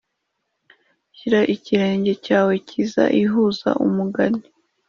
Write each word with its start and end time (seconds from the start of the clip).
shira 1.17 1.41
ikirenge 1.55 2.11
cyawe 2.25 2.53
cyiza 2.67 3.03
ihuza 3.21 3.69
umugani 3.85 4.43